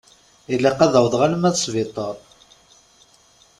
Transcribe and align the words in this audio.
Ilaq 0.53 0.79
ad 0.85 0.93
awḍeɣ 0.99 1.21
alma 1.27 1.49
d 1.53 1.55
sbiṭar. 1.57 2.15